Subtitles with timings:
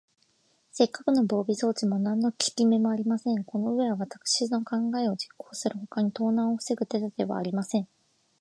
[0.71, 3.43] せっかくの防備装置も、なんのききめもありません。
[3.43, 7.87] このうえは、わたくしの考えを実行するほかに、盗難をふせぐ手だてはありません。